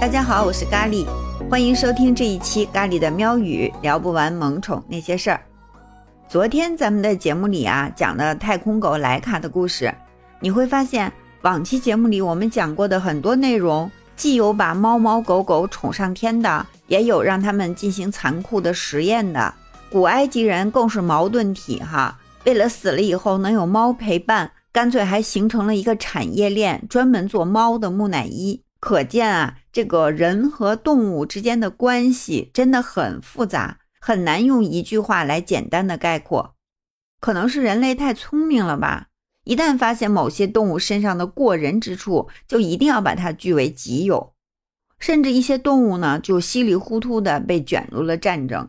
[0.00, 1.06] 大家好，我是咖喱，
[1.48, 5.40] 欢迎收听这一期咖喱的喵语，聊不完萌宠那些事儿。
[6.28, 9.94] 昨天咱们的节目里啊，讲了太空狗莱卡的故事，
[10.40, 11.10] 你会发现
[11.42, 19.54] 往期节目里我们讲过的很多内容，既有把猫猫狗狗宠上天的，也有让他们进行残酷的实验的。
[19.90, 28.60] 古埃及人更是矛盾体哈，为了死了以后能有猫陪伴，干脆还形成了一个产业链，专门做猫的木乃伊。
[28.84, 36.54] 可见啊，这个人和动物之间的关系真的很复杂，很难用一句话来简单的概括。
[37.18, 39.08] 可能是人类太聪明了吧？
[39.44, 44.34] 一旦发现某些动物身上的过人之处，就一定要把它据为己有，
[44.98, 48.68] 甚至一些动物呢，就稀里糊涂的被卷入了战争。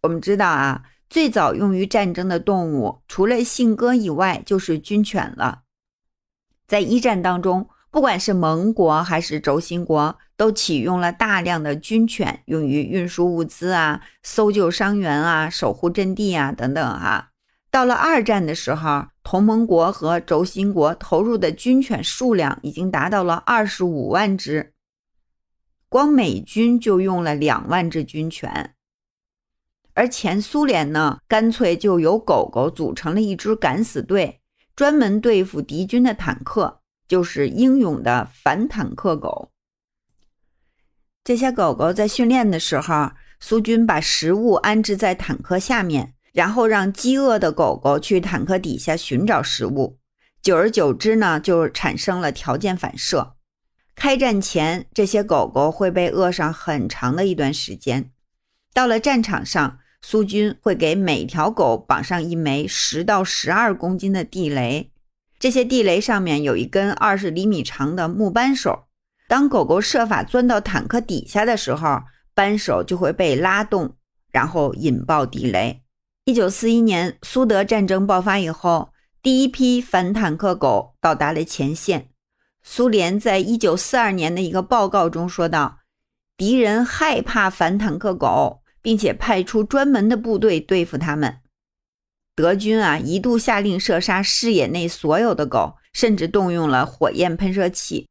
[0.00, 5.64] 我们知道啊，最早用于战争的动物，除了信鸽以外，就是军犬了。
[6.66, 7.68] 在一战当中。
[7.98, 17.30] 不管是盟国还是轴心国，都启用了大量的军犬，用于运输物资啊、搜救伤员啊、守护阵地啊等等啊。
[17.72, 24.74] 到了二战的时候，同盟国和轴心国投入的军犬数量已经达到了二十五万只，
[25.88, 28.76] 光美军就用了两万只军犬。
[29.94, 34.40] 而前苏联呢，干脆就由狗狗组成了一支敢死队，
[34.76, 36.77] 专门对付敌军的坦克。
[37.08, 39.50] 就是英勇的反坦克狗。
[41.24, 49.98] 这些狗狗在训练的时候，苏军把食物安置在坦克下面，然后让饥饿的狗狗去坦克底下寻找食物。
[50.40, 53.34] 久而久之呢，就产生了条件反射。
[53.94, 58.12] 开战前，这些狗狗会被饿上很长的一段时间。
[58.72, 64.92] 到了战场上，苏军会给每条狗绑上一枚十到十二公斤的地雷。
[65.38, 68.86] 这些地雷上面有一根二十厘米长的木扳手，
[69.28, 72.02] 当狗狗设法钻到坦克底下的时候，
[72.34, 73.94] 扳手就会被拉动，
[74.32, 75.82] 然后引爆地雷。
[76.24, 78.90] 一九四一年苏德战争爆发以后，
[79.22, 82.10] 第一批反坦克狗到达了前线。
[82.62, 85.78] 苏联在一九四二年的一个报告中说道
[86.36, 91.38] ：“敌人害怕反坦克狗，并且派出专门的部队对付他们。”
[92.38, 98.06] 德军啊，一度下令射杀视野内所有的狗，甚至动用了火焰喷射器。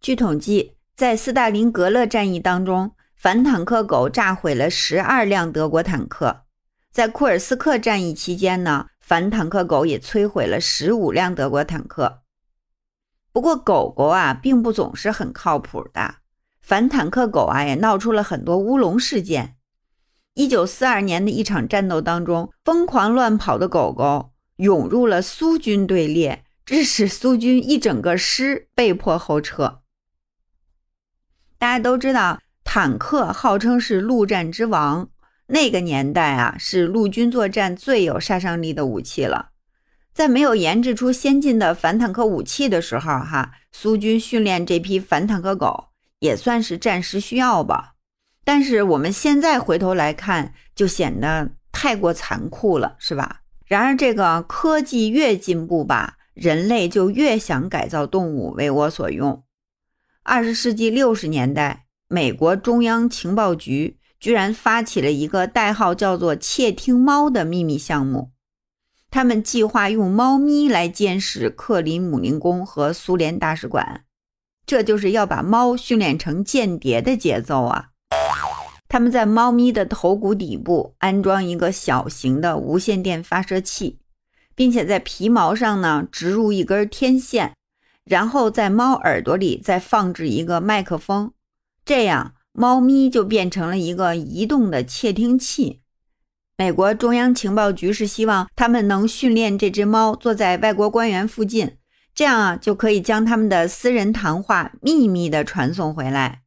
[0.00, 6.46] 据统计，在斯大林格勒战役当中，反坦克狗炸毁了十二辆德国坦克；
[6.90, 12.22] 在库尔斯克战役期间呢，反坦克狗也摧毁了十五辆德国坦克。
[13.30, 16.16] 不过，狗狗啊，并不总是很靠谱的，
[16.60, 19.57] 反坦克狗啊，也闹出了很多乌龙事件。
[20.38, 29.80] 一九四二年的一场战斗当中，疯狂乱跑的狗狗涌入了苏军队列，致使苏军一整个师被迫后撤。
[31.58, 35.10] 大家都知道，坦克号称是陆战之王，
[35.48, 39.48] 那个年代啊，是陆军作战最有杀伤力的武器了。
[40.14, 45.88] 在没有研制出先进的反坦克武器的时候，哈，苏军训练这批反坦克狗
[46.20, 47.96] 也算是战时需要吧。
[48.48, 53.42] 但是我们现在回头来看，就显得太过残酷了，是吧？
[53.66, 59.44] 然而，这个科技越进步吧，人类就越想改造动物为我所用。
[60.22, 68.30] 二十世纪六十年代，美国中央情报局居然发起了一个代号叫做“窃听猫”的秘密项目，
[69.10, 74.04] 他们计划用猫咪来监视克林姆林宫和苏联大使馆，
[74.64, 77.90] 这就是要把猫训练成间谍的节奏啊！
[78.90, 83.98] 他们在猫咪的头骨底部安装一个小型的无线电发射器，
[84.54, 87.54] 并且在皮毛上呢植入一根天线，
[88.06, 91.32] 然后在猫耳朵里再放置一个麦克风，
[91.84, 95.82] 这样猫咪就变成了一个移动的窃听器。
[96.56, 101.76] 美国中央情报局是希望他们能训练这只猫坐在外国官员附近，
[102.14, 106.40] 这样啊就可以将他们的私人谈话秘密地传送回来。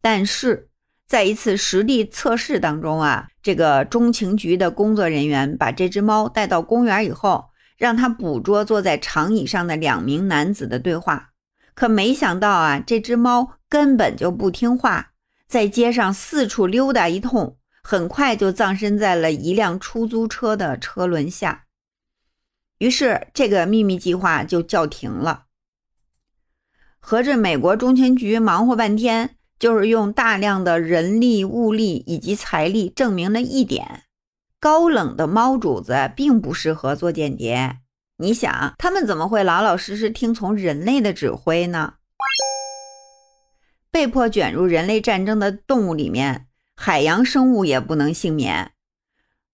[0.00, 0.69] 但是。
[1.10, 7.46] 在一次实地测试当中啊，这个中情局的工作人员把这只猫带到公园以后，
[7.76, 11.30] 让它捕捉坐在长椅上的两名男子的对话。
[11.74, 15.10] 可没想到啊，这只猫根本就不听话，
[15.48, 21.64] 在街上四处溜达一通，很快就葬身在了一辆出租车的车轮下。
[22.78, 25.46] 于是，这个秘密计划就叫停了。
[27.00, 29.38] 合着美国中情局忙活半天。
[29.60, 34.04] 就是用大量的人力、物力以及财力证明了一点：
[34.58, 37.76] 高冷的猫主子并不适合做间谍。
[38.16, 41.94] 你想，他们怎么会老老实实听从人类的指挥呢？
[43.90, 48.72] 被迫卷入人类战争的动物里面，海洋生物也不能幸免。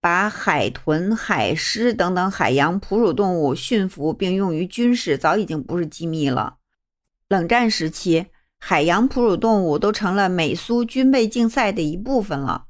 [0.00, 6.56] 把海豚、海狮等等海洋哺乳动物驯服并用于军事，早已经不是机密了。
[7.28, 8.26] 冷战时期，
[8.64, 12.66] 海洋哺乳动物都成了美苏军备竞赛的一部分了。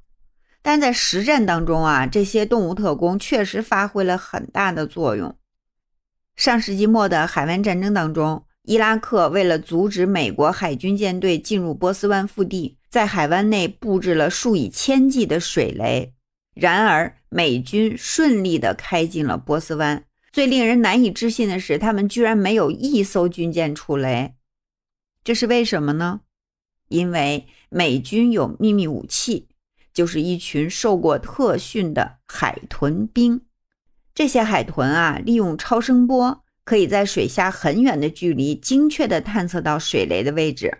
[0.63, 5.37] 但在实战当中啊，这些动物特工确实发挥了很大的作用。
[6.35, 16.15] 上世纪末的海湾战争当中，伊拉克为了阻止美国海军舰队进入波斯湾腹地，在海湾内布置了数以千计的水雷。
[16.55, 20.03] 然而，美军顺利地开进了波斯湾。
[20.33, 24.33] 最令人难以置信的是，他们居然没有一艘军舰触雷。
[25.25, 26.21] 这是为什么呢？
[26.89, 29.49] 因为美军有秘密武器，
[29.95, 33.43] 就是一群受过特训的海豚兵。
[34.15, 40.79] 这些海豚啊，利用超声波，可以在水下很远的距离精确地探测到水雷的位置。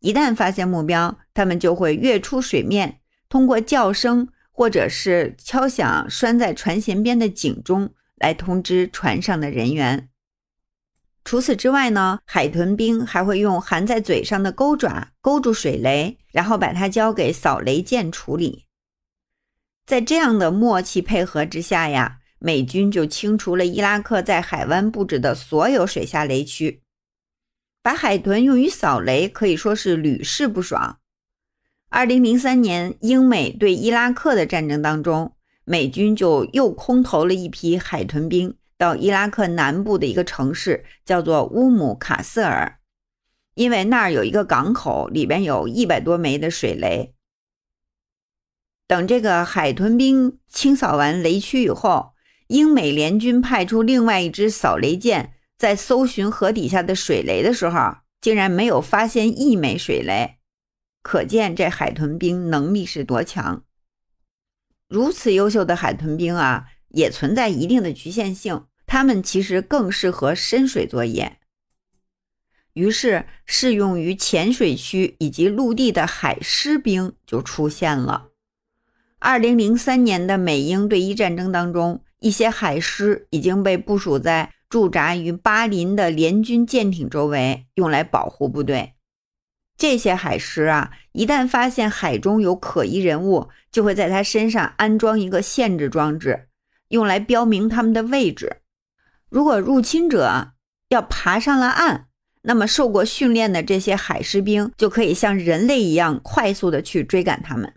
[0.00, 4.28] 一旦发现目标，它们就会跃出水面，通过叫声。
[4.50, 10.07] 或者是敲响拴在船舷边的警钟，来通知船上的人员。
[11.28, 18.64] 除此之外呢，海豚兵还会用含在嘴上的钩爪勾住水雷，然后把它交给扫雷舰处理。
[19.84, 26.80] 在这样的默契配合之下呀，美军就清除了伊拉克在海湾布置的所有水下雷区。
[27.82, 30.98] 把海豚用于扫雷，可以说是屡试不爽。
[31.90, 35.34] 二零零三年，英美对伊拉克的战争当中，
[35.66, 42.78] 美军就又空投了一批海豚兵到伊拉克南部的一个城市，叫做乌姆卡斯尔，
[43.54, 47.12] 因为那儿有一个港口，里边有一百多枚的水雷。
[48.86, 52.14] 等这个海豚兵清扫完雷区以后，
[52.46, 60.36] 英美联军派出另外一支扫雷舰，在搜寻河底下的水雷的时候，竟然没有发现一枚水雷。
[61.02, 63.64] 可见这海豚兵能力是多强。
[64.88, 71.38] 如此优秀的海豚兵啊，也存在一定的局限性，他们其实更适合深水作业。
[72.74, 78.28] 于是，适用于浅水区以及陆地的海狮兵就出现了。
[79.18, 88.94] 二零零三年的美英对伊战争当中，一些海狮已经被部署在驻扎于巴林的联军舰艇周围，用来保护部队。
[89.76, 96.47] 这些海狮啊，一旦发现海中有可疑人物，就会在它身上安装一个限制装置，
[96.88, 98.58] 用来标明他们的位置。
[99.28, 100.52] 如果入侵者
[100.88, 102.06] 要爬上了岸，
[102.42, 107.74] 那么受过训练的这些海狮兵就可以像人类一样快速的去追赶他们。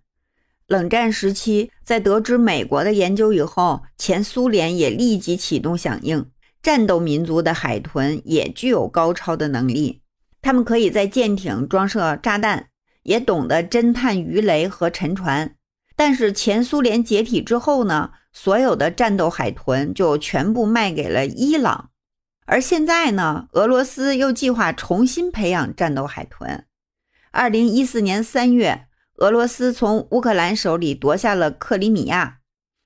[0.67, 6.25] 冷战时期，在得知美国的研究以后，前苏联也立即启动响应。
[6.63, 10.01] 战斗民族的海豚也具有高超的能力。
[10.41, 12.67] 他们可以在舰艇装设炸弹，
[13.03, 15.55] 也懂得侦探鱼雷和沉船。
[15.95, 21.89] 但是前苏联解体之后呢，所有的战斗海豚就全部卖给了伊朗。
[22.45, 26.65] 而现在呢，俄罗斯又计划重新培养战斗海豚。
[27.31, 28.87] 二零一四年三月，
[29.17, 32.39] 俄罗斯从乌克兰手里夺下了克里米亚，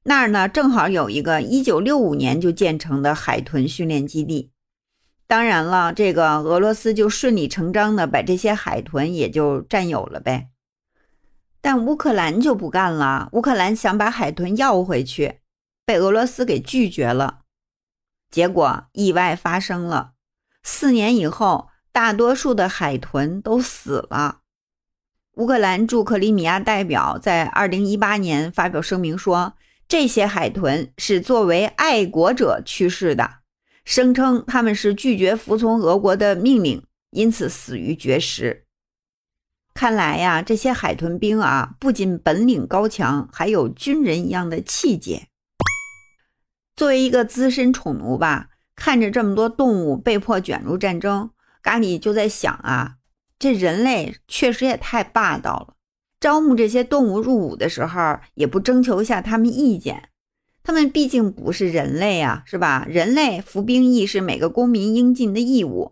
[0.03, 4.51] 那儿呢正好有一个一九六五年就建成的海豚训练基地。
[5.25, 10.49] 当然了，这个俄罗斯就顺理成章的把这些海豚也就占有了呗。
[11.65, 15.39] 但乌克兰就不干了，乌克兰想把海豚要回去，
[15.83, 17.39] 被俄罗斯给拒绝了。
[18.29, 20.11] 结果意外发生了，
[20.61, 24.41] 四年以后，大多数的海豚都死了。
[25.37, 29.55] 乌克兰驻克里米亚代表在二零一八年发表声明说，
[29.87, 33.37] 这些海豚是作为爱国者去世的。
[33.83, 38.64] 声称他们是拒绝服从俄国的命令，因此死于绝食。
[39.75, 45.27] 看来呀，这些海豚兵啊，不仅本领高强，还有军人一样的气节。
[46.77, 51.29] 作为一个资深宠奴吧，看着这么多动物被迫卷入战争，
[51.61, 52.95] 咖喱就在想啊，
[53.37, 55.75] 这人类确实也太霸道了。
[56.21, 60.07] 招募这些动物入伍的时候，也不征求一下他们意见。
[60.63, 62.87] 他们毕竟不是人类啊，是吧？
[62.89, 65.91] 人类服兵役是每个公民应尽的义务，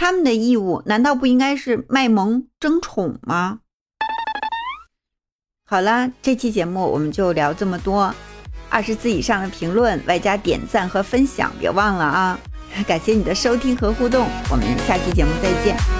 [0.00, 3.58] 他们的义务难道不应该是卖萌争宠吗？
[5.68, 8.14] 好了，这期节目我们就聊这么多，
[8.70, 12.38] 二十字以上的评论外加点赞和分享，别忘了啊！
[12.86, 15.99] 感谢你的收听和互动，我们下期节目再见。